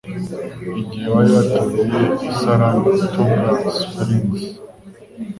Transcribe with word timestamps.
Igihe 0.81 1.05
bari 1.13 1.29
batuye 1.37 1.83
i 2.29 2.31
Saratoga 2.39 2.91
Springs, 3.77 4.43